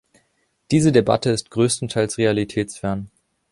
Diese 0.71 0.91
Debatte 0.91 1.29
ist 1.29 1.51
größtenteils 1.51 2.17
realitätsfern. 2.17 3.11